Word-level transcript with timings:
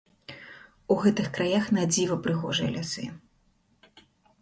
У 0.95 0.97
гэтых 1.03 1.27
краях 1.37 1.69
надзіва 1.79 2.19
прыгожыя 2.25 2.69
лясы! 2.79 3.09